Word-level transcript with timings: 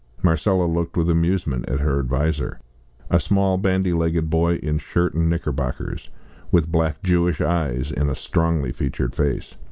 Marcella 0.23 0.65
looked 0.65 0.97
with 0.97 1.11
amusement 1.11 1.69
at 1.69 1.79
her 1.79 1.99
adviser 1.99 2.59
a 3.11 3.19
small 3.19 3.59
bandy 3.59 3.93
legged 3.93 4.31
boy 4.31 4.55
in 4.55 4.79
shirt 4.79 5.13
and 5.13 5.29
knickerbockers, 5.29 6.09
with 6.51 6.71
black 6.71 7.03
Jewish 7.03 7.39
eyes 7.39 7.91
in 7.91 8.09
a 8.09 8.15
strongly 8.15 8.71
featured 8.71 9.13
face. 9.13 9.55